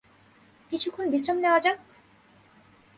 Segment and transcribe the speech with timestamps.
[0.71, 1.79] কিছুক্ষণ বিশ্রাম নেওয়া যাক!